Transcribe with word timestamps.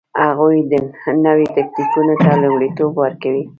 هغوی 0.25 0.57
نویو 1.25 1.53
تکتیکونو 1.55 2.13
ته 2.23 2.29
لومړیتوب 2.43 2.91
ورکوي 2.97 3.43